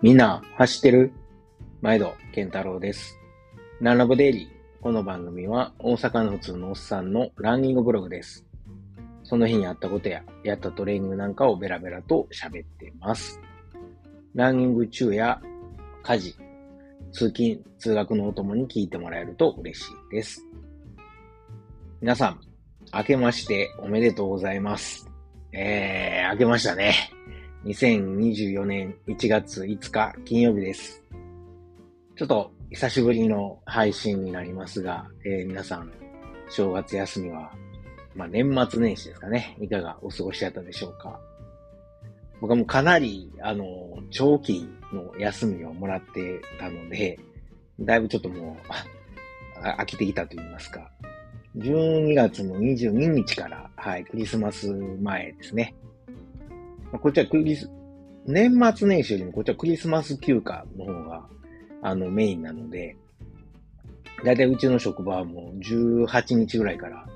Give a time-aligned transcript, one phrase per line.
[0.00, 1.12] みんな走ってる？
[1.80, 3.18] 毎度、健太郎です。
[3.80, 4.48] ランラボデイリー。
[4.80, 8.46] この番組は大阪の普通のおっさんのランニングブログです。
[9.24, 13.40] その日にあったことや、やったトレーニングなんかをベラベラと喋っています。
[14.36, 15.42] ランニング中や
[16.04, 16.36] 家事、
[17.10, 20.46] 通勤、通学のお供に聞いてもらえると嬉しいです。
[22.00, 22.40] 皆さん、
[22.94, 25.10] 明けましておめでとうございます。
[25.52, 27.17] えー、明けましたね。
[27.64, 31.02] 2024年1月5日金曜日です。
[32.16, 35.90] ちょっと久しぶりの配信になりますが、えー皆さん、
[36.48, 37.52] 正月休みは、
[38.14, 39.56] まあ年末年始ですかね。
[39.60, 41.18] いかがお過ごしだったでしょうか。
[42.40, 43.66] 僕はもうかなり、あの、
[44.10, 47.18] 長期の休みをもらってたので、
[47.80, 48.56] だいぶちょっとも
[49.58, 50.88] う、飽きてきたと言いますか。
[51.56, 54.72] 12月の22日から、はい、クリスマス
[55.02, 55.74] 前ですね。
[56.92, 57.70] まこっちはクリス、
[58.26, 61.26] 年末年始よりもこっちはクリスマス休暇の方が、
[61.82, 62.96] あの、メインなので、
[64.24, 67.06] だいたいうちの職場はもう18日ぐらいから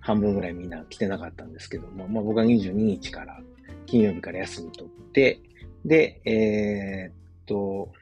[0.00, 3.40] 半分ぐらいみんな来てなかったんですけども、まあ僕は22日から、
[3.86, 5.40] 金曜日から休み取って、
[5.84, 7.14] で、えーっ
[7.46, 7.92] と、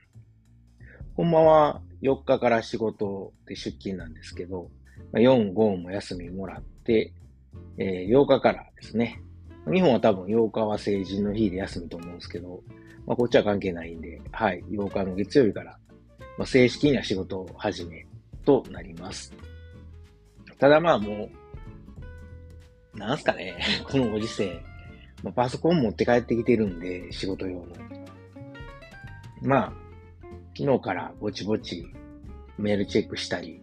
[1.16, 4.70] ほんまは4日から仕事で出勤なんですけど、
[5.14, 7.12] 4、5も休みもらって、
[7.78, 9.22] えー8日からですね。
[9.72, 12.62] 日本は多分8日は成人の日で休みと思うんですけど、
[13.06, 15.78] まあ、こっちは関係ないんで、はい、8日の月曜日から、
[16.38, 18.06] まあ、正式には仕事を始め
[18.44, 19.32] となります。
[20.58, 21.30] ただまあも
[22.94, 23.56] う、なんすかね、
[23.88, 24.60] このご時世、
[25.22, 27.66] まあ、パソコン持って帰ってきてるんで、仕事用の。
[29.42, 29.72] まあ、
[30.56, 31.86] 昨日からぼちぼち
[32.58, 33.60] メールチェックしたり、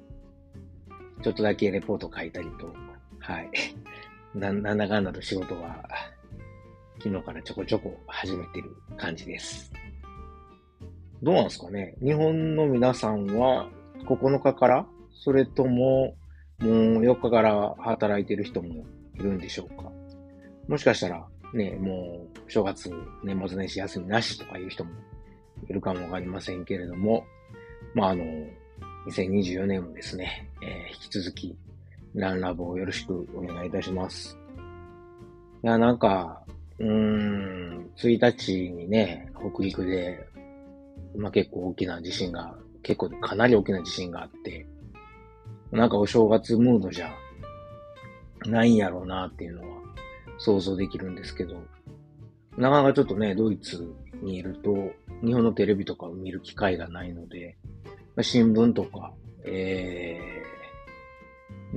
[1.21, 2.73] ちょっとだけレポート書いたりと、
[3.19, 3.49] はい。
[4.35, 5.83] ななんだかんだと仕事は、
[7.01, 9.71] 昨日からちょこちょこ始めてる感じです。
[11.21, 11.95] どうなんですかね？
[12.03, 13.67] 日本の皆さんは
[14.05, 16.15] 9日からそれとも、
[16.59, 16.69] もう
[17.01, 18.85] 4日から働いてる人も
[19.15, 19.91] いるんでしょうか？
[20.67, 22.91] もしかしたら、ね、もう正月、
[23.23, 24.91] 年末年始休みなしとかいう人も
[25.69, 27.25] いるかもわかりませんけれども、
[27.93, 28.23] まあ、あの、
[29.07, 31.57] 2024年もですね、えー引き続き、
[32.17, 34.37] ランラボをよろしくお願いいたします。
[35.63, 36.41] いや、なんか、
[36.79, 40.27] うーん、1日にね、北陸で、
[41.15, 44.65] まあ結構大きな地震が、結構かなり大きな地震があって、
[45.71, 47.13] なんかお正月ムードじゃ
[48.45, 49.67] ないんやろうなっていうのは
[50.39, 51.61] 想像できるんですけど、
[52.57, 54.73] なかなかちょっとね、ドイツにいると、
[55.23, 57.57] 日本のテレビとかを見る機会がないので、
[58.15, 59.13] まあ新聞とか、
[59.43, 60.56] えー、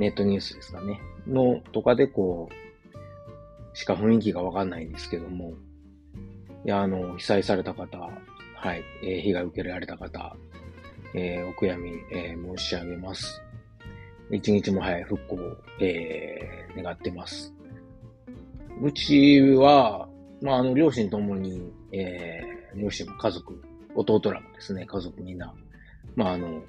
[0.01, 5.53] ネットニュースですかね、の、とかでこう、しか雰囲気がわかんないんですけども、
[6.65, 10.35] いや、あの、被災された方、はい、えー被害受けられた方、
[11.15, 13.43] えーお悔やみ、えー申し上げます。
[14.31, 17.53] 一日も早い復興を、えー願ってます。
[18.81, 20.09] うちは、
[20.41, 23.63] まあ、あの、両親ともに、えー両親も家族、
[23.95, 25.53] 弟らもですね、家族みんな、
[26.17, 26.63] まあ、あの、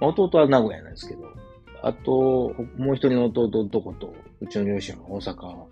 [0.00, 1.22] 弟は名古屋なんですけど、
[1.82, 5.64] あと、もう一人の弟男と、うちの両親は大阪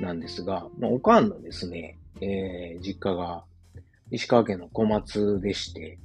[0.00, 3.44] なんですが、まあ、おかんのですね、えー実家が
[4.10, 5.98] 石川県の小松でして、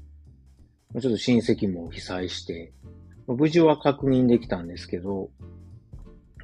[0.99, 2.71] ちょっと親戚も被災して、
[3.27, 5.29] まあ無事は確認できたんですけど、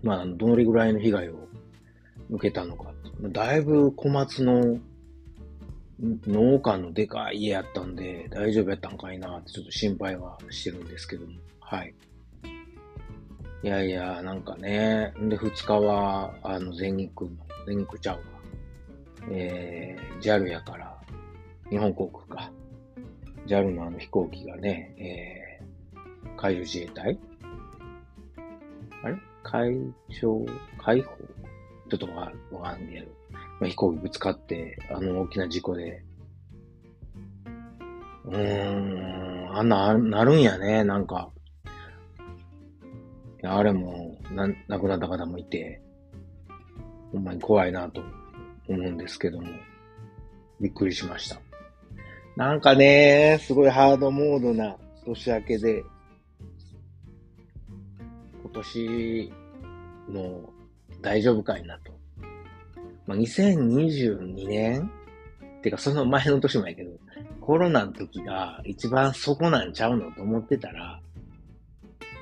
[0.03, 1.47] まあ、あのどれぐらいの被害を
[2.29, 2.93] 受けたのか。
[3.21, 4.77] だいぶ小松の
[5.99, 11.33] 農家のでかい家やったんで、大丈夫やったんかいなってちょっと心配はしてるんですけども。
[11.59, 11.95] はい。
[13.63, 15.13] いやいや、なんかね。
[15.19, 18.23] で、二日は、あの、全日空の、全日空ちゃうわ。
[19.31, 20.95] えー、JAL やから、
[21.69, 22.51] 日本航空か。
[23.47, 27.17] JAL のあの飛行機がね、えー、海上自衛隊？
[29.03, 29.15] あれ？
[29.43, 30.45] 海上、
[30.77, 31.15] 海保？
[31.89, 32.31] ちょっとわ
[32.61, 33.09] かんねえやろ。
[33.59, 36.03] まあ、飛行機ぶつかって、あの大きな事故で。
[38.25, 41.31] うーん、あんな、なるんやね、なんか。
[43.47, 45.81] あれも、な、亡くなった方もいて、
[47.11, 48.01] ほんまに怖いなと
[48.67, 49.47] 思うんですけども、
[50.59, 51.39] びっくりしました。
[52.35, 54.75] なんかね、すごいハードモードな
[55.05, 55.83] 年明けで、
[58.41, 59.33] 今年
[60.09, 60.49] の
[61.01, 61.93] 大丈夫かいなと。
[63.05, 64.89] まあ、2022年
[65.65, 66.91] てかその前の年もやけど、
[67.41, 71.01] コロナの時が一番そこなんちゃうのと思ってたら、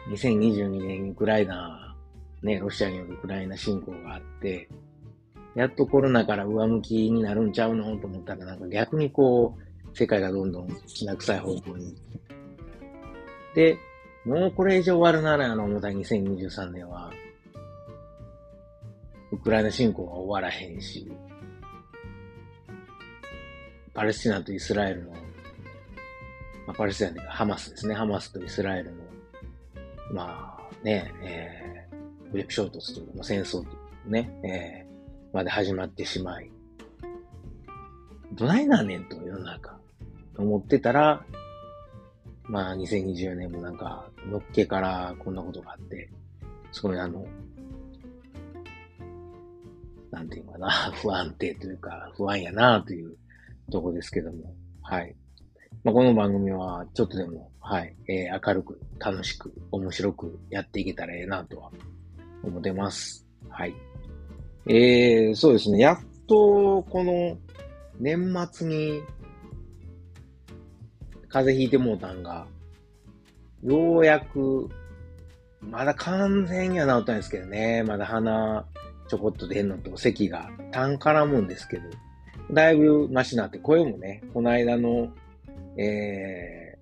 [0.09, 1.95] 2022年ウクライナ、
[2.41, 4.69] ね、ロシアによるウクライナ侵攻があって、
[5.55, 11.95] やっとコロナから上向きになるんちゃうのと思ったら、なんか逆にこう、世界がどんどんきな臭い方向に。
[13.55, 13.77] で、
[14.25, 17.11] もうこれ以上終わるなら、あの、重たい2023年は、
[19.31, 21.11] ウクライナ侵攻が終わらへんし、
[23.93, 25.17] パレスチナとイスラエルの、ま
[26.67, 27.93] あ、パレスチナというかハマスですね。
[27.93, 29.03] ハマスとイスラエルの、
[30.13, 33.71] まあね、えー、武力衝突というか、戦争とい
[34.07, 36.51] うね、えー、まで始まってしまい、
[38.33, 39.75] どないなんねんと、世の中。
[40.35, 41.25] と思ってたら、
[42.43, 46.09] まあ、2024年もなんか、のっけからこんなことがあって、
[46.71, 47.25] すごいあの、
[50.11, 50.69] なんていうかな、
[51.01, 53.17] 不安定というか、不安やなという
[53.71, 55.15] とこですけども、はい。
[55.83, 61.71] まあ、この番組はちょっとでも、はい、えー、明るく、楽しく、面白くやっていけたらええなとは
[62.41, 63.25] 思ってます。
[63.49, 63.75] はい。
[64.65, 65.79] えー、そうですね。
[65.79, 67.37] やっと、この、
[67.99, 69.01] 年末に、
[71.27, 72.47] 風邪ひいてもうたんが、
[73.61, 74.69] ようやく、
[75.59, 77.83] まだ完全には治ったんですけどね。
[77.83, 78.65] まだ鼻、
[79.09, 81.83] ちょこっと出んのと、咳が、痰絡むんですけど、
[82.53, 85.11] だいぶマシになって、声もね、この間の、
[85.77, 86.77] え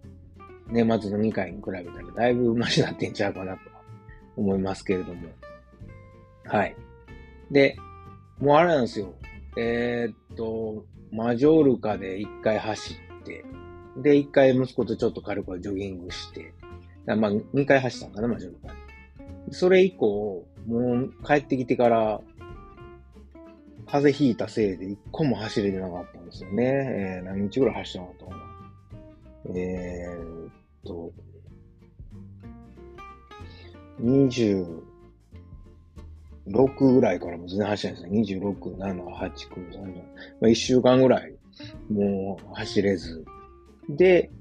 [0.69, 3.59] ー、年末の2回に比べたら、だいぶマシになってんちゃうかなと
[4.37, 5.29] 思いますけれども。
[6.45, 6.75] はい。
[7.51, 7.77] で、
[8.39, 9.13] もうあれなんですよ。
[9.57, 13.45] えー、っと、マジョールカで1回走って、
[13.97, 16.53] で、1回息子とちょっと軽くジョギングして、
[17.05, 18.73] まあ、2回走ったんかな、マジョールカ
[19.51, 22.21] それ以降、もう帰ってきてから、
[23.87, 26.63] 風邪ひいたせいで一個も走れてなかったんですよね。
[26.63, 28.50] えー、何日ぐらい走ったのかと思う。
[29.49, 30.51] えー、っ
[30.85, 31.11] と、
[34.01, 34.81] 26
[36.93, 38.39] ぐらいからも全然走れないですね。
[38.39, 39.85] 26、7、8、9、3。
[39.85, 39.91] ま
[40.43, 41.33] あ、1週間ぐらい、
[41.91, 43.23] もう走れず。
[43.89, 44.31] で、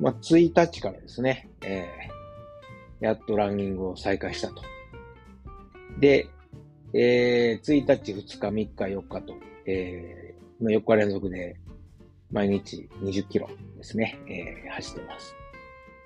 [0.00, 4.62] まあ、1日からですね、えー、やっとランニングを再開したと。
[5.98, 6.28] で、
[6.94, 9.34] えー、1日、2日、3日、4日と、
[9.66, 11.56] えー、4日連続で
[12.30, 15.34] 毎日20キロですね、えー、走ってます。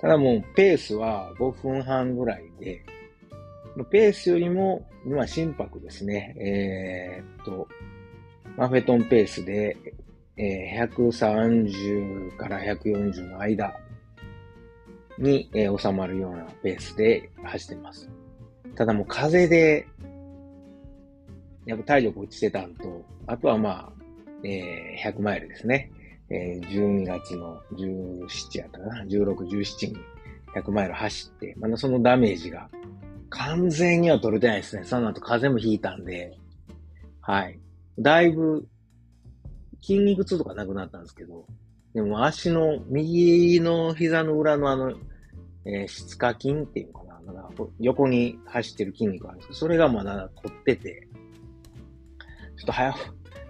[0.00, 2.84] ただもうペースは5分半ぐらいで、
[3.90, 7.68] ペースよりも、今心拍ですね、えー、っと、
[8.56, 9.76] マフェトンペースで、
[10.36, 13.74] えー、130から140の間
[15.18, 18.08] に、えー、収まるようなペースで走ってます。
[18.74, 19.86] ただもう風で
[21.66, 23.92] やっぱ体力落ちてたんと、あとはまあ、
[24.44, 25.90] えー、100マイルですね。
[26.34, 29.96] えー、12月の17やったかな、16、17に
[30.54, 32.70] 100マイル走って、まだそのダメージが
[33.28, 34.84] 完全には取れてないですね。
[34.84, 36.36] その後風も引いたんで、
[37.20, 37.60] はい。
[37.98, 38.66] だいぶ
[39.82, 41.44] 筋肉痛とかなくなったんですけど、
[41.94, 44.92] でも足の右の膝の裏のあの、
[45.66, 47.32] えー、質化筋っていうのかな？
[47.32, 51.06] なんか横に走ってる筋肉があるんですけど、それがまだ凝ってて、
[52.56, 52.98] ちょっと早く、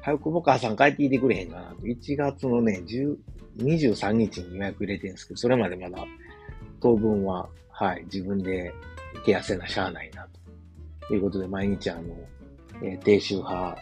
[0.02, 1.76] 早く僕母さん帰ってきてくれへんかなと。
[1.82, 3.16] 1月のね、10
[3.58, 6.04] 23日に予約入れてるんですけど、それまでまだ
[6.80, 8.72] 当分は、はい、自分で
[9.14, 10.26] 行けやせなしゃあないな、
[11.06, 12.16] ということで、毎日あの、
[12.82, 13.76] えー、低周波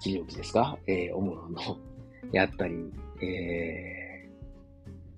[0.00, 0.78] 治療器ですか？
[0.86, 1.60] えー、オムロの
[2.32, 2.74] やったり、
[3.20, 4.28] え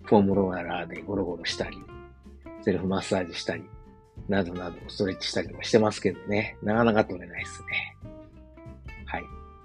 [0.02, 1.76] ー、フォームローラーでゴロゴロしたり、
[2.62, 3.62] セルフマッサージしたり、
[4.28, 8.07] などなどストレッチしたりもしてますけどね、なかなか取れないですね。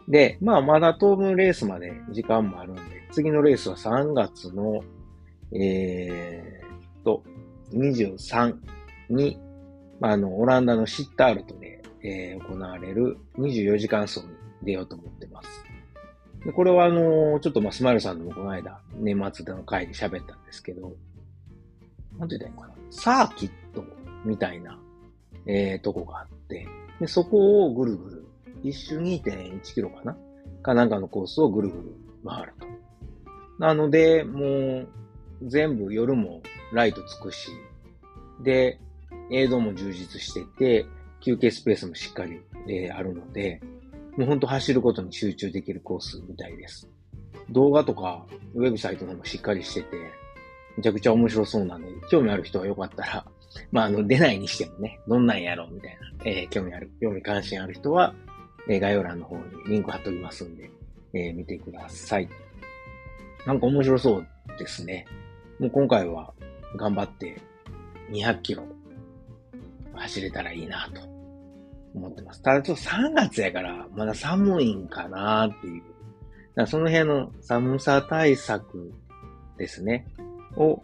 [0.07, 2.81] で、まあ、まだ当分レースまで時間もあるんで、
[3.11, 4.83] 次のレースは3月の、
[5.53, 7.23] えー、と、
[7.73, 8.55] 23
[9.09, 9.39] に、
[9.99, 14.25] まあ、あの、オランダのシッタールトで、えー、行われる24時間走に
[14.63, 15.63] 出ようと思ってます。
[16.45, 20.93] でこれはあのちょっとまあ、スマイルさんともこの間、年末での会で喋ったんですけど、
[22.17, 22.73] なんて言ったらいいのかな。
[22.91, 23.83] サーキット
[24.25, 24.77] みたいな、
[25.45, 26.67] えー、とこがあって、
[26.99, 28.22] で、そこをぐるぐる
[28.63, 30.17] 一周2.1キロかな？
[30.61, 31.83] かなんかのコースをぐるぐる
[32.25, 32.67] 回ると。
[33.59, 34.87] なので、もう、
[35.43, 36.41] 全部夜も
[36.71, 37.49] ライトつくし、
[38.41, 38.79] で、
[39.31, 40.85] 映像も充実してて、
[41.21, 43.61] 休憩スペースもしっかり、えー、あるので、
[44.17, 46.87] もうほんと走ることに集中できるコースみたいです。
[47.49, 49.97] 動画とか、ウェブサイトのもしっかりしてて、
[50.77, 53.25] めちゃくちゃ面白そうなんで、興味ある人はよかったら、
[53.71, 58.13] まあ、あの、出ないにしてもね、どんなんやろうみたいな、えー、興味ある、興味関心ある人は、
[58.69, 60.69] え、概要欄の方にリンク貼っておきますんで、
[61.13, 62.29] えー、見てください。
[63.45, 64.27] なんか面白そう
[64.57, 65.05] ですね。
[65.59, 66.33] もう今回は
[66.77, 67.41] 頑張って
[68.11, 68.63] 200キロ
[69.95, 71.01] 走れたらいいなと
[71.93, 72.41] 思ってます。
[72.41, 75.83] ただちょっと3月やからまだ寒いんかなっていう。
[76.55, 78.93] だその辺の寒さ対策
[79.57, 80.05] ですね、
[80.55, 80.81] を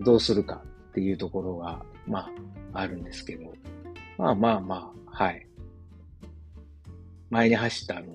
[0.00, 2.30] どうするかっていうところが、ま
[2.72, 3.52] あ、あるんですけど、
[4.16, 5.47] まあまあまあ、はい。
[7.30, 8.06] 前に走ったあの、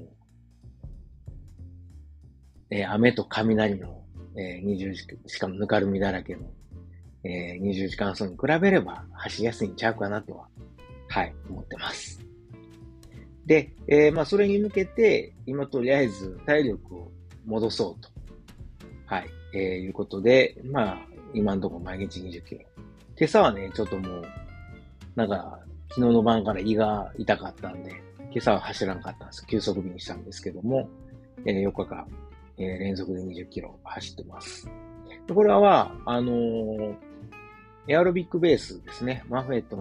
[2.69, 4.03] えー、雨と雷の、
[4.35, 6.41] えー、20時間しかもぬかるみだらけの、
[7.23, 10.47] えー、20時間走に比べれば走りやすいんちゃうかなとは、
[11.09, 12.23] はい、思ってます。
[13.45, 17.11] で、えー、まあ、それに向けて、今とりあえず体力を
[17.45, 18.09] 戻そうと。
[19.05, 22.61] はい、えー、いうことで、まあ、今のところ毎日20キロ。
[23.19, 24.23] 今朝はね、ちょっともう、
[25.15, 28.01] なんか、昨日の晩から胃が痛かったんで、
[28.33, 29.45] 今朝は走らなかったんです。
[29.45, 30.89] 休息日にしたんですけども、
[31.45, 32.07] えー、4日間、
[32.57, 34.67] えー、連続で20キロ走ってます。
[35.31, 36.95] これは、あのー、
[37.89, 39.23] エアロビックベースですね。
[39.29, 39.77] マフェット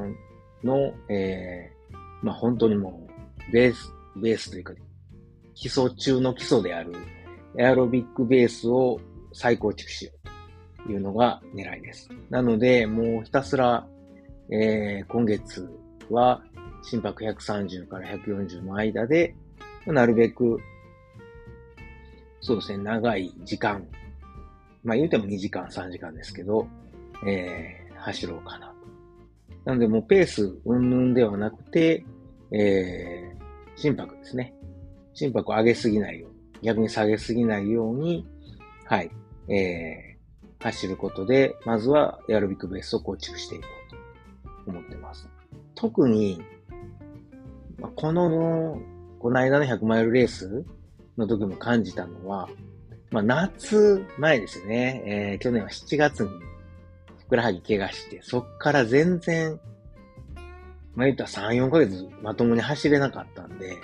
[0.63, 3.09] の、えー、まあ、本当にも
[3.49, 4.75] う、ベース、ベースというか、
[5.55, 6.93] 基礎中の基礎である、
[7.59, 9.01] エアロビックベースを
[9.33, 10.13] 再構築しよ
[10.83, 12.11] うというのが狙いです。
[12.29, 13.87] なので、もうひたすら、
[14.51, 15.67] えー、今月
[16.11, 16.43] は
[16.83, 19.35] 心拍130から140の間で、
[19.87, 20.59] なるべく
[22.43, 23.87] そうですね、長い時間、
[24.83, 26.67] まあ言うても2時間、3時間ですけど、
[27.25, 28.75] えー、走ろうかな。
[29.65, 32.05] なのでもうペース云々ではなくて、
[32.51, 34.55] えー、心拍ですね。
[35.15, 38.27] 心拍を上げすぎないように、逆に下げすぎないように、
[38.87, 39.11] はい、
[39.49, 43.67] えー、走ることで、まずはエアロビックベースを構築していこ
[44.65, 45.29] うと思ってます。
[45.77, 46.43] 特に、
[47.89, 48.81] この、
[49.19, 50.65] この間の100マイルレース
[51.17, 52.49] の時も感じたのは、
[53.11, 55.03] まあ、夏前ですね。
[55.07, 56.31] えー、去年は7月に
[57.19, 59.61] ふくらはぎ怪我して、そっから全然、
[60.95, 63.77] まあ、言ったら3、4ヶ月まともに走れなかったんで、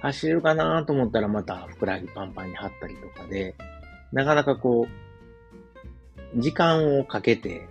[0.00, 3.54] 走れるかなと思ったらまたふくらはぎパンパンに張ったりとかで、
[4.12, 4.86] なかなかこ
[6.36, 7.68] う、時間をかけて、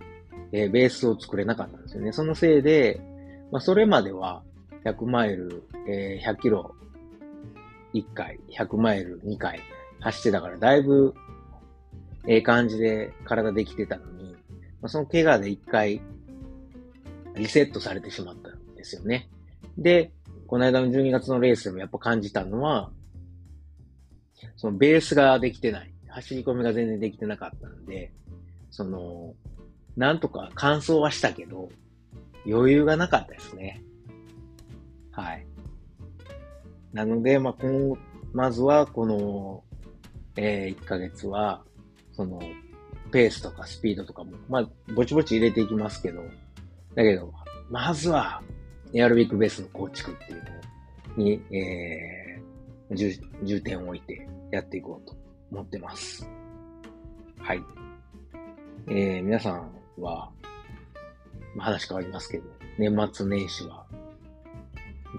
[0.51, 2.11] えー、ベースを作れなかったんですよね。
[2.11, 3.01] そのせいで、
[3.51, 4.43] まあ、それまでは
[4.85, 6.75] 100マイル、えー、100キロ
[7.93, 9.59] 1回、100マイル2回
[9.99, 11.13] 走ってたから、だいぶ、
[12.27, 14.33] ええ感じで体できてたのに、
[14.79, 16.01] まあ、その怪我で1回、
[17.35, 19.29] リセットされてしまったんですよね。
[19.77, 20.11] で、
[20.47, 22.91] この間の12月のレースでもやっぱ感じたのは、
[24.57, 25.91] そのベースができてない。
[26.07, 28.11] 走り込みが全然できてなかったんで、
[28.69, 29.33] その、
[29.95, 31.69] なんとか完走はしたけど、
[32.45, 33.81] 余裕がなかったですね。
[35.21, 35.45] はい。
[36.93, 37.97] なので、まあ、今後
[38.33, 39.63] まずは、この、
[40.35, 41.63] えー、1ヶ月は、
[42.13, 42.41] その、
[43.11, 46.21] ペースとかスピードとかも、まあ、ぼちぼち入れていきますけど、
[46.95, 47.33] だけど、
[47.69, 48.41] まずは、
[48.93, 50.43] エアロビックベースの構築っていう
[51.17, 53.13] のに、えー、重
[53.43, 55.15] 重点を置いてやっていこうと
[55.51, 56.27] 思ってます。
[57.39, 57.63] はい。
[58.87, 60.29] えー、皆さんは、
[61.55, 62.43] まあ、話変わりますけど、
[62.77, 63.85] 年末年始は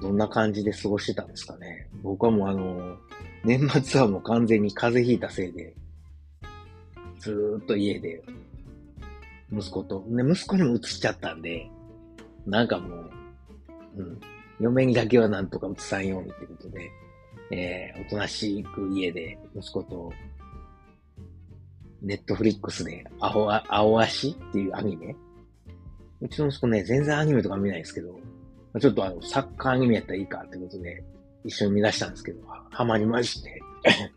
[0.00, 1.88] どんな感じで過ごしてたんですかね。
[2.02, 2.96] 僕はもうあの、
[3.44, 5.75] 年末はもう完全に風邪ひいたせいで、
[7.18, 8.22] ずーっと家で、
[9.52, 11.68] 息子と、ね、息子にも移しちゃったんで、
[12.46, 13.11] なんかもう、
[13.99, 14.20] うん、
[14.61, 16.90] 嫁にだけはなんとか移さんようにってことで、
[17.50, 20.12] えー、おとなしく家で息子と、
[22.00, 25.14] ネットフリックスで、アホ、青足っていうアニメ
[26.20, 28.18] うちの息子ね、全然アニメとか見ないですけど、
[28.81, 31.02] ちょっとあの、サッカーアニメやったらいいかってことで、
[31.45, 33.61] 一緒に見出したんですけど、ハマりまして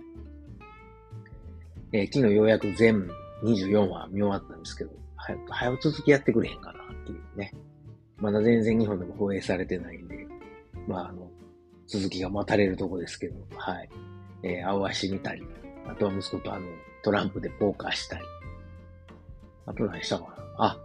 [1.91, 3.09] えー、昨日ようやく全
[3.43, 7.51] 24話見終わったんですけど、早く、早く続きやってくれへんかなっていうね。
[8.17, 10.27] まだ全然日本でも放映されてないんで、
[10.87, 11.29] まああの、
[11.87, 13.89] 続きが待たれるとこですけど、はい。
[14.43, 15.43] えー、青足見たり、
[15.87, 16.65] あとは息子とあの、
[17.03, 18.23] トランプでポーカーしたり、
[19.65, 20.35] あと何したかな？
[20.57, 20.79] あ、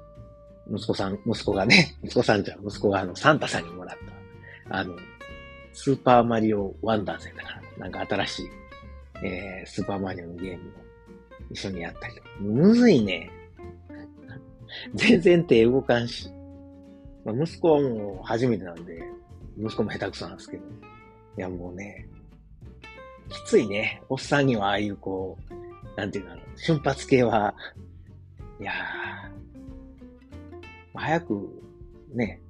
[0.68, 3.98] 息子さん、息子がね、 息子さんじゃ、息子があの、サンタさんにもらっ
[4.68, 4.96] た、あの、
[5.72, 8.46] スーパーマリオワンダー戦だから、なんか新しい、
[9.24, 10.72] えー、スーパーマリオのゲームを
[11.50, 12.28] 一緒にやったりとか。
[12.40, 13.30] むずいね。
[14.94, 16.30] 全然手動かんし。
[17.24, 19.02] まあ、息子はもう初めてなんで、
[19.58, 20.62] 息子も下手くそなんですけど。
[21.38, 22.08] いやもうね、
[23.28, 24.02] きついね。
[24.08, 25.54] おっさんにはああいうこう、
[25.96, 27.54] なんていうの、瞬発系は、
[28.60, 29.29] いやー、
[31.00, 31.62] 早く
[32.12, 32.40] ね、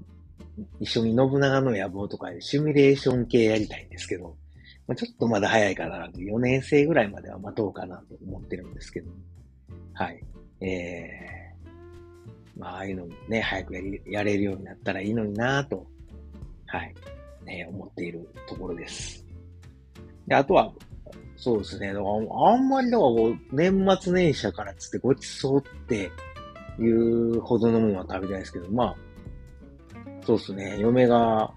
[0.80, 4.36] 一緒に信長の野望とかでシミュレーション系やりたいんですけど、
[4.88, 6.08] まあ、ちょっとまだ早いかな。
[6.08, 9.10] 4年生ぐらいまでは待とうかなと思ってるんですけど。
[9.94, 10.20] はい。
[10.60, 15.86] えー、まあ、ああいうのもね、早くやり、やれるようになったらいいのになと、
[16.66, 16.94] はい、
[17.44, 19.24] ね、思っているところです。
[20.26, 20.72] で、あとは、
[21.36, 21.92] そうですね。
[21.92, 22.06] だから
[22.52, 23.10] あんまりだから、
[23.52, 26.10] 年末年始からつってごちそうって
[26.80, 28.96] いうほどのものは食べたいですけど、まあ、
[30.24, 30.78] そうですね。
[30.78, 31.52] 嫁が、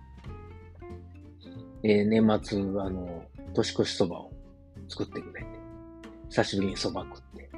[1.83, 4.31] えー、年末、あの、年越しそばを
[4.87, 5.47] 作ってくれて、
[6.29, 7.49] 久しぶりにそば食って。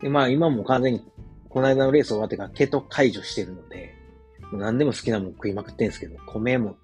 [0.00, 1.04] で、まあ今も完全に、
[1.48, 3.94] この間のレース終わってからケト解除してるので、
[4.50, 6.76] もう何でも好きなもん食いまくってんすけど、米も、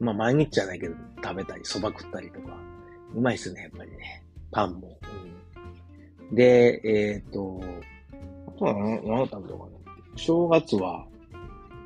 [0.00, 2.56] まあ毎日じゃないけど、食べたり、そば食ったりとか、
[3.14, 4.24] うまいっすね、やっぱりね。
[4.50, 4.98] パンも。
[6.30, 7.62] うん、で、えっ、ー、と、
[8.58, 10.16] とは何、何食べたかな。
[10.16, 11.06] 正月は、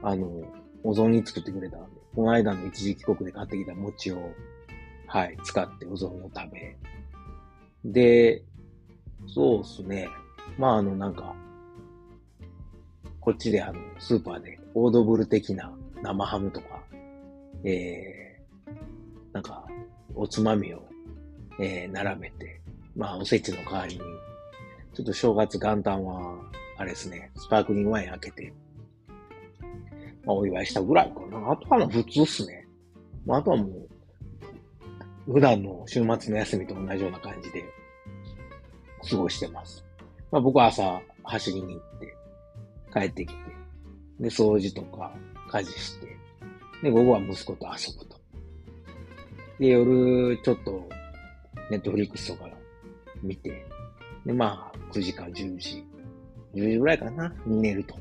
[0.03, 0.43] あの、
[0.85, 4.33] お雑煮作ってくれたんで、この間の一時帰国で買ってきた餅を、
[5.07, 6.77] はい、使ってお雑煮を食べ。
[7.85, 8.45] で、
[9.27, 10.09] そうっすね。
[10.59, 11.35] まあ、あの、なんか、
[13.21, 15.73] こっちであの、スーパーでオードブル的な
[16.03, 16.83] 生ハムとか、
[17.65, 19.67] えー、なんか、
[20.15, 20.89] おつまみを
[21.59, 22.61] えー、並べて、
[22.97, 24.01] まあ、おせちの代わりに、
[24.99, 26.35] ちょっと正月元旦は、
[26.77, 28.53] あれですね、スパークリングワイン開けて、
[30.27, 31.53] まあ、お祝いしたぐらいかな。
[31.53, 32.67] あとは普通っすね。
[33.25, 33.69] まあ、あとはも
[35.27, 37.65] う、普段の週末の休みと同じような感じで、
[39.09, 39.85] 過ごしてます。
[40.33, 42.17] まあ、僕は朝走りに行って、
[42.93, 43.41] 帰ってきて、
[44.19, 45.15] で、掃除とか
[45.53, 46.09] 家事して、
[46.83, 48.21] で、午後は息子と遊ぶと。
[49.61, 50.89] で、夜、ちょっと
[51.71, 52.51] ネットフリックスとか
[53.23, 53.65] 見て、
[54.29, 55.87] で、まあ、9時か10時、
[56.55, 57.97] 10時ぐらいかな、に寝ると。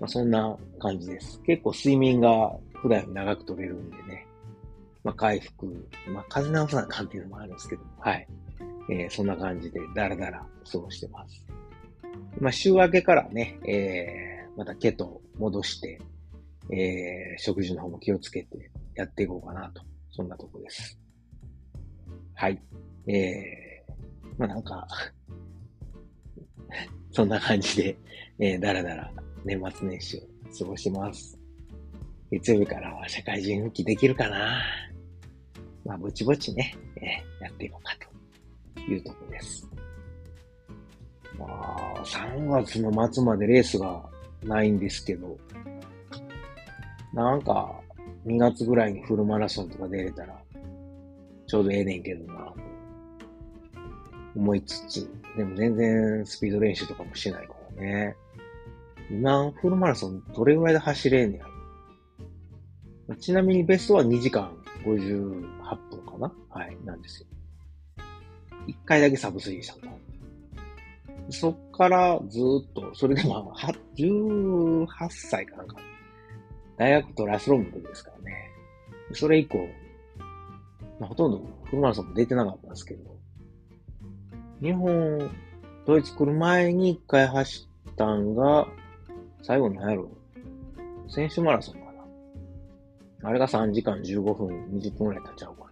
[0.00, 1.40] まあ、そんな感じです。
[1.42, 4.26] 結構睡眠が普段長く取れるんでね。
[5.04, 5.66] まあ、回復、
[6.08, 8.26] まあ、風邪治さなあかんっていうのもあるんですけど、はい。
[8.90, 11.46] えー、そんな感じで、だらだら過ごしてます。
[12.40, 16.00] まあ、週明けからね、えー、またケト戻して、
[16.72, 19.80] えー、食事の方も気をつけてやっていこうかなと。
[20.10, 20.98] そんなとこです。
[22.34, 22.60] はい。
[23.06, 23.92] ええー、
[24.38, 24.88] まあなんか
[27.12, 27.96] そんな感じで、
[28.38, 29.12] えー、だらだら
[29.44, 30.20] 年末年始を
[30.58, 31.38] 過ごします。
[32.30, 34.62] 月曜日からは社会人復帰できるかな
[35.84, 37.94] まあ、ぼちぼちね、えー、やっていこうか
[38.74, 39.68] というとこです。
[41.38, 44.02] まあ、3月の末までレースが
[44.44, 45.36] ないんですけど、
[47.12, 47.80] なんか、
[48.26, 50.38] 2月ぐらいにフルマラソンとか出れたら、
[51.46, 52.54] ちょうどええねんけどな、
[54.34, 58.16] 思いつつ、でも全然スピード練習とかもしないからね。
[59.10, 61.44] 今、フルマラソンどれぐらいで走れんねや
[63.08, 63.16] ろ。
[63.16, 64.50] ちなみにベストは2時間
[64.84, 65.40] 58
[65.90, 66.32] 分かな？
[66.48, 67.26] はい、なんですよ。
[68.66, 69.88] 1回だけサブスリーしたんだ。
[71.28, 73.54] そっからずっと、それでも
[73.96, 75.76] 18歳かなんか、
[76.76, 78.50] 大学とラスロンの時ですからね。
[79.12, 79.68] それ以降、
[81.00, 83.11] ほとんどフルマラソンも出てなかったんですけど、
[84.62, 85.28] 日本、
[85.86, 88.68] ドイツ来る前に一回走ったんが、
[89.42, 90.08] 最後何やろ？
[91.08, 91.80] 選手マラソンか
[93.20, 93.28] な。
[93.28, 95.68] あれが3時間15分、20分くらい経っちゃうか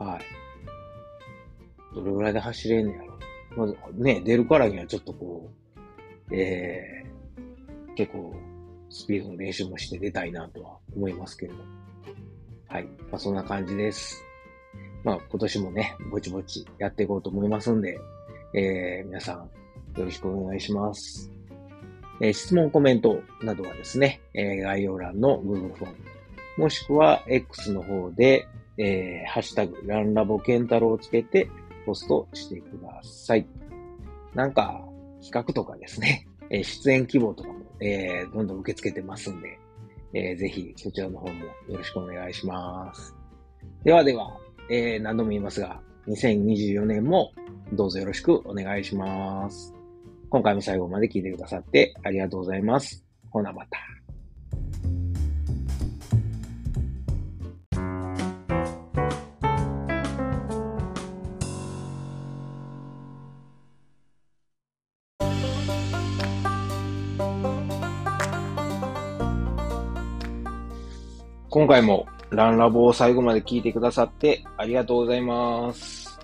[0.00, 0.06] な。
[0.06, 0.20] はい。
[1.94, 3.02] どれぐらいで走れんねや
[3.56, 3.66] ろ？
[3.66, 5.50] まず、ね、出るからにはちょっとこ
[6.30, 8.34] う、えー、結構、
[8.88, 11.58] スピードの練習もして出たいなとは思いますけれど。
[12.68, 12.84] はい。
[12.84, 14.24] まあ、そんな感じです。
[15.08, 17.98] まあ、今年もね、ぼちぼちやっていこうと思いますんで、
[18.52, 19.36] えー、皆さん、
[19.98, 21.32] よろしくお願いします。
[22.20, 25.96] えー、質問、コメントなどはですね、えー、概要欄の Google フォーム、
[26.58, 31.48] もしくは X の方で、えー、ハッシュタグ、ランラボケンタロウをつけて
[31.86, 33.46] ポストしてください。
[34.34, 34.84] なんか、
[35.22, 39.58] 企画とかですね、 えー、出演希望とかも、えー、どんどん受け付けてますんで、
[40.12, 43.14] えー、ぜひそちらの方もよろしくお願いします。
[43.84, 44.36] ではでは、
[44.70, 47.32] えー、何度も言いますが、2024年も
[47.72, 49.74] どうぞよろしくお願いします。
[50.30, 53.04] 今回も最後まで聞いてくださってありがとうございます。
[53.30, 53.78] ほなまた。
[71.50, 76.18] 今回もランラボを最後まで聞いてくださってありがとうございます。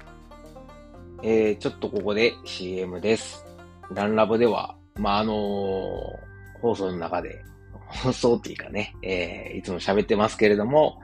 [1.22, 3.46] えー、ちょっとここで CM です。
[3.90, 7.42] ランラボでは、まあ、あのー、放送の中で、
[7.86, 11.00] 放送っていうかね、えー、いつも喋ってますけれども、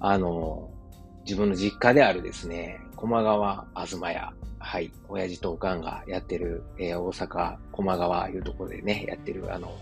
[0.00, 9.72] あのー、自分の実家であるですね、駒川あずま屋、はい、親父とおかんがやってる、えー、大阪駒川いうところでね、やってる、あの、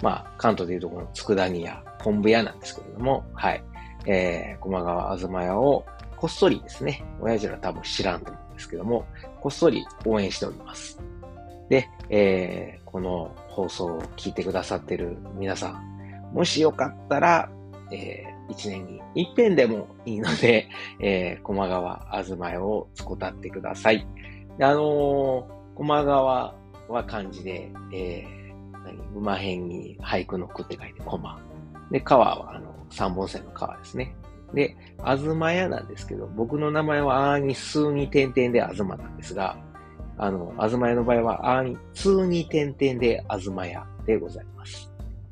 [0.00, 3.62] まあ、関東でいうところの佃煮屋、昆布屋なんですけれども、はい。
[4.08, 5.84] えー、駒川あずま屋を、
[6.16, 9.06] こっそりですね、親父ら多分知らんと思うんですけども、
[9.40, 10.98] こっそり応援しております。
[11.68, 17.50] で、えー、この放送を聞いてくださってる皆さん、もしよかったら、
[17.92, 20.68] えー、一年に一遍でもいいので、
[21.00, 24.06] えー、駒川あずまよを使ってください。
[24.60, 25.44] あのー、
[25.76, 26.54] 駒川
[26.88, 31.40] は漢字で、えー、馬辺に俳句の句って書いて駒。
[31.90, 34.14] で、川はあの、三本線の川ですね。
[34.54, 39.56] で、あずまやなんですけど、僕の名前はあーに数に点々であずまなんですが、
[40.16, 44.90] あの、あずまやの場合はあーに通に点々であずまやでございます。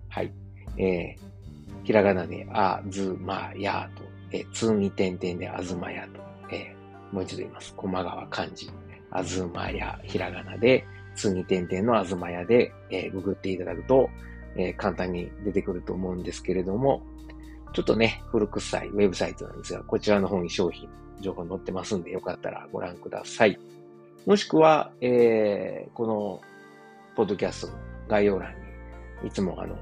[0.09, 0.33] はい。
[0.77, 6.21] えー、ひらがなであずまやと、えー、通に点々であずまやと、
[6.55, 7.75] えー、もう一度言います。
[7.75, 8.71] 駒川漢字、
[9.11, 14.11] あずまや、ひらがなで、通に点々のあずまやで、えー、ググっていただくと、
[14.57, 17.03] えー、簡単に出てくると思うんですけれども、
[17.77, 20.89] ちょっとね、古臭いウェブサイトなんですが、こちらの方に商品、
[21.21, 23.59] 情報載ってますんで、よかったらご覧ください。
[24.25, 26.41] もしくは、えー、この、
[27.15, 27.75] ポッドキャストの
[28.09, 28.51] 概要欄
[29.21, 29.77] に、いつもあの、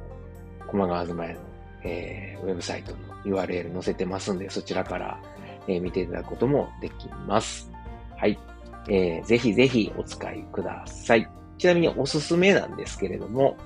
[0.67, 1.41] 駒川東屋の、
[1.85, 5.21] えー、ウェブサイトの URL 載せてますんで、そちらから、
[5.69, 7.71] えー、見ていただくこともできます。
[8.17, 8.37] はい。
[8.89, 11.31] えー、ぜひぜひお使いください。
[11.59, 13.57] ちなみにおすすめなんですけれども、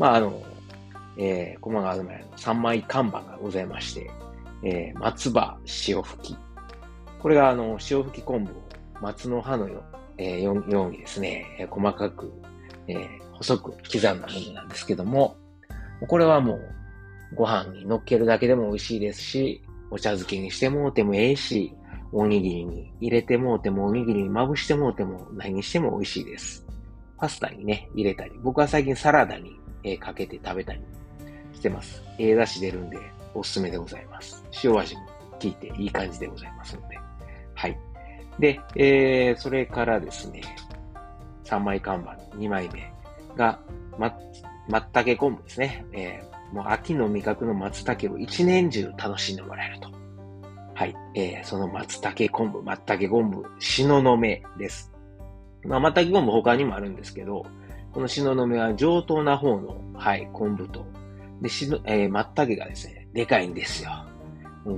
[0.00, 0.42] まあ、あの、
[1.18, 4.10] えー、駒川東屋の3枚看板がございまして、
[4.62, 6.38] えー、松葉塩吹き。
[7.20, 8.62] これがあの、塩吹き昆布を
[9.02, 9.82] 松の葉のよ,、
[10.16, 12.32] えー、ようにですね、細かく、
[12.86, 15.36] えー、細く刻んだものなんですけども、
[16.06, 16.60] これはもう
[17.34, 21.74] ご飯に乗っけるだけでも美味しいですし、お茶漬けにしてもうてもええし、
[22.12, 26.64] おにぎりに入れてもうても、おにぎりにまぶしてもうても、何にしても美味しいです。
[27.16, 30.80] パスタにね、入れたり、僕は最近サラダに、えー、かけて食べたり
[31.58, 32.02] してます。
[32.18, 32.98] ええ出汁出るんで、
[33.34, 34.44] おすすめでございます。
[34.62, 35.02] 塩味も
[35.40, 36.98] 効いていい感じでございますので。
[37.54, 37.76] はい。
[38.38, 40.42] で、えー、それからですね、
[41.44, 42.92] 3枚看板、2枚目
[43.36, 43.58] が、
[43.98, 44.16] ま、
[44.68, 45.84] まったけ昆布ですね。
[45.92, 49.88] えー、もう秋の味覚の松茸を一年中楽しんでもらえると。
[50.74, 50.94] はい。
[51.16, 54.92] えー、その松茸昆布、松茸昆布、しののめです。
[55.64, 57.44] まあ、松茸昆布他にもあるんですけど、
[57.92, 60.86] このしののめは上等な方の、はい、昆布と、
[61.40, 63.90] で、しの、えー、松茸がですね、でかいんですよ。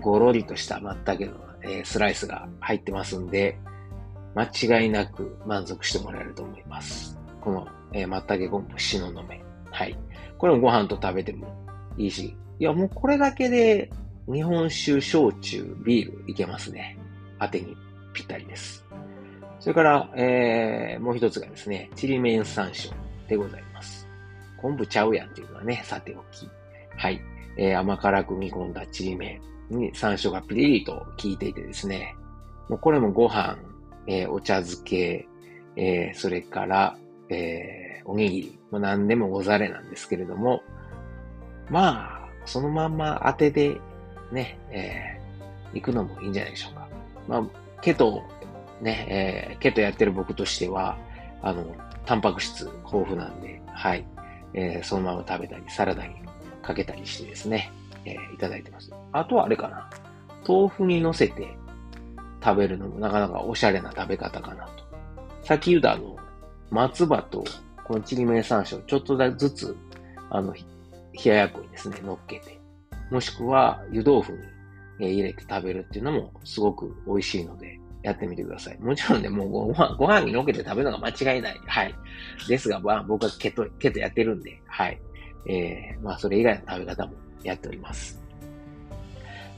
[0.01, 3.59] ごろりとした松茸の、えー、スライスが入ってますんで、
[4.35, 4.45] 間
[4.81, 7.19] 違いなく満足してもらえると思います。
[7.41, 9.43] この、えー、松茸昆布、しののめ。
[9.71, 9.97] はい。
[10.39, 11.53] これもご飯と食べても
[11.97, 13.91] いいし、いや、もうこれだけで
[14.27, 16.99] 日本酒、焼酎、ビールいけますね。
[17.41, 17.77] 当てに
[18.13, 18.85] ぴったりです。
[19.59, 22.93] それから、えー、もう一つがですね、ちりめん山椒
[23.29, 23.70] でございます。
[24.61, 26.49] 昆布ちゃうやんっていうのはね、さておき。
[26.97, 27.21] はい。
[27.57, 32.17] えー、甘辛く煮込んだちりめんに山椒がピリリと効いていてですね、
[32.69, 33.59] もうこれもご飯、
[34.07, 35.29] えー、お茶漬け、
[35.77, 36.97] えー、それから、
[37.29, 40.63] え、おにぎり、もう何でもござれなんですけれども、
[41.69, 43.81] まあ、そのまんま当てで
[44.33, 45.21] ね、え、
[45.75, 46.89] 行くのもいいんじゃないでしょうか。
[47.29, 48.23] まあ、ケト、
[48.81, 50.97] ね、えー、ケトやってる僕としては、
[51.43, 51.65] あの、
[52.07, 54.05] タンパク質豊富なんで、はい、
[54.55, 56.15] えー、そのまま食べたり、サラダに
[56.63, 57.73] かけたりしてですね、
[58.05, 58.93] えー、いただいてます。
[59.13, 59.91] あとはあれかな。
[60.47, 61.55] 豆腐に乗せて
[62.43, 64.85] 食べるのもなかなかおしゃれな食べ方かなと。
[65.43, 66.17] さっき言ったあの、
[66.71, 67.45] 松葉と
[67.85, 69.77] このちりめん山椒ちょっとずつ、
[70.31, 70.61] あの、冷
[71.25, 72.61] ややっこにですね、乗っけて、
[73.11, 74.33] もしくは湯豆腐
[75.01, 78.79] に入れて食べるっていうのもすごく美味しいので、やってみてください。
[78.79, 81.61] もちろんね、もうご飯、ご飯にのけて食べるのが間違いない。
[81.67, 81.95] はい。
[82.49, 85.01] ですが、まあ、僕はケト、ケトやってるんで、はい。
[85.47, 88.21] えー、まあ、それ以外の食べ方もやっております。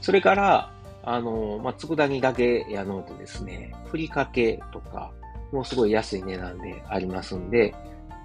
[0.01, 0.71] それから、
[1.03, 5.11] あの、まあ、佃煮だけやのうとですね、ふりかけとか、
[5.51, 7.73] もうすごい安い値段でありますんで、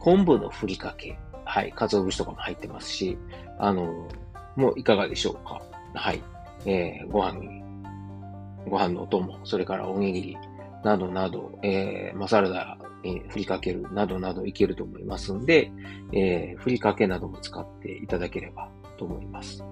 [0.01, 3.19] 昆布のふりかけ、はい、鰹節とかも入ってますし、
[3.59, 4.09] あの、
[4.57, 5.61] もういかがでしょうか。
[5.95, 6.23] はい。
[6.67, 7.63] えー、ご飯に、
[8.69, 10.39] ご飯のお供、それからおにぎり、
[10.85, 15.73] などなど、えー、マサラダに振りかけるなどなどいけると思いますんで、
[16.13, 19.65] えー、ふりかけなども使っていただければと思います。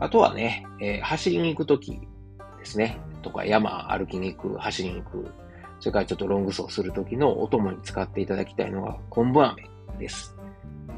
[0.00, 5.28] あとはね、えー、走りに行くときですね、とか山歩きに行く、走りに行く、
[5.80, 9.62] それからちょっとロング走するときのお供に使っていただきたいのが昆布飴
[9.98, 10.36] です。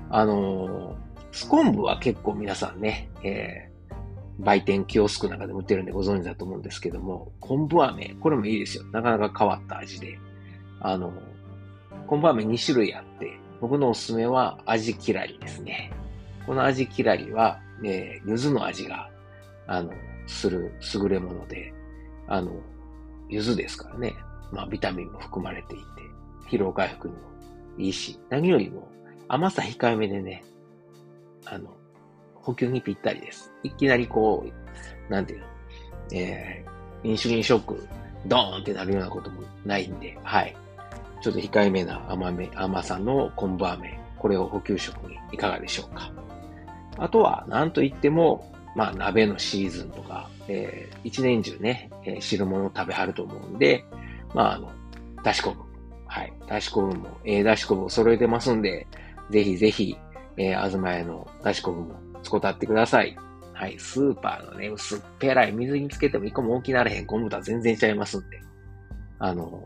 [0.08, 3.69] あのースコンブは結構皆さんね、えー、
[4.40, 8.84] 売店キオスクなんかでも売ってるんでご存知だと思うんですけども、昆布飴、これもいいですよ。
[8.92, 10.18] なかなか変わった味で。
[10.80, 11.12] あの、
[12.06, 15.92] 昆布飴2種類あって、僕のおすすめは味きらりですね。
[16.46, 19.10] この味きらりは、えー、柚子の味が、
[19.66, 19.92] あの、
[20.26, 21.74] する優れもので、
[22.26, 22.52] あの、
[23.28, 24.14] 柚子ですからね。
[24.52, 25.84] まあ、ビタミンも含まれていて、
[26.48, 27.20] 疲労回復にも
[27.78, 28.88] いいし、何よりも
[29.28, 30.44] 甘さ控えめでね、
[31.44, 31.76] あの、
[32.42, 33.52] 補給にぴったりです。
[33.62, 35.46] いきなりこう、なんていうの、
[36.12, 37.88] えー、インシュリンショック、
[38.26, 40.56] ドーンってなるようなこともないんで、はい。
[41.22, 46.10] ちょっと控えめな甘め、甘さの昆布飴、これを補給食にいかがでしょうか。
[46.98, 53.84] あとは、なんといっても、まあ、鍋のシーズンとか、えー、一年中ね、えー、汁物を食べはると思うんで、
[54.34, 54.70] まあ、あの、
[55.22, 55.58] だし昆布。
[56.06, 56.32] はい。
[56.46, 58.86] だし昆布も、ええー、だし昆布を揃えてますんで、
[59.30, 59.96] ぜひぜひ、
[60.36, 63.16] えー、あずま屋のだし昆布も使ってください。
[63.52, 63.78] はい。
[63.78, 68.40] スーパーのね、薄っぺらい水につけても一個も大きなれへん昆布とは全然ちゃいますんで。
[69.18, 69.62] あの、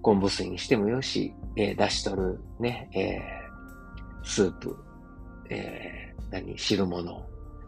[0.00, 4.74] 昆布水にしてもよし、えー、出し取るね、えー、スープ、
[5.50, 7.22] えー、何、汁物、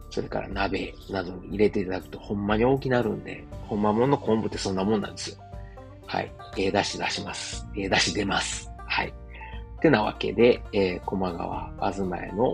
[0.09, 5.37] それから鍋などに入れていただくとほんまに大きなるんで、ほんまもの昆布ってそんなもんなんですよ。
[6.07, 6.31] はい。
[6.57, 7.65] えー、出し出します。
[7.75, 8.69] えー、出し出ます。
[8.87, 9.07] はい。
[9.07, 12.53] ってなわけで、えー、駒川あずま屋の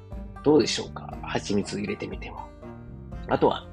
[0.43, 1.17] どうでしょうか？
[1.21, 2.47] 蜂蜜入れてみては。
[3.27, 3.67] あとは、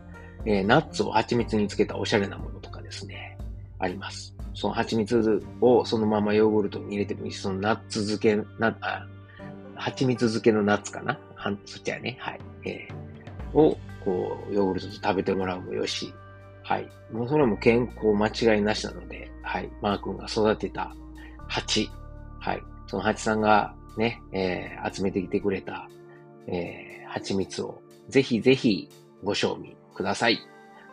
[0.45, 3.39] えー、ナッツを蜂蜜につけたおしゃれなものとかですね、
[3.79, 4.35] あります。
[4.55, 9.07] その蜂蜜をそのままヨーグルトに入れてもいいし、そのナッツ漬け、な、あ、
[9.77, 11.19] 蜂蜜漬けのナッツかな？
[11.37, 12.41] は、そっちはね、はい。
[12.65, 16.13] えー、を、こう、ヨーグルトと食べてもらうもよし、
[16.63, 16.89] はい。
[17.13, 19.71] もうそれも健康間違いなしなので、はい。
[19.81, 20.93] マー君が育てた
[21.47, 21.89] 蜂、
[22.41, 22.63] はい。
[22.89, 25.89] その蜂さんがね、えー、集めてきてくれた、
[26.49, 28.89] えー、蜂蜜をぜひぜひ
[29.23, 30.39] ご賞味ください。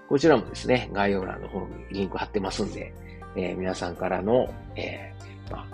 [0.07, 2.93] こちらもですね、概要欄の方にリンク貼ってますんで、
[3.35, 5.67] えー、皆さんからの、えー、まあ、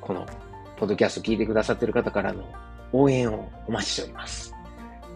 [0.00, 0.26] この、
[0.76, 2.44] ポッドキャスト聞いてくださってる方からの
[2.92, 4.54] 応援をお待ちしております。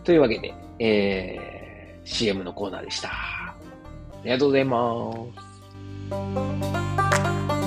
[0.05, 3.11] というわけで、えー、CM のコーナーでした。
[3.11, 3.55] あ
[4.25, 5.13] りがとうございま
[7.55, 7.60] す。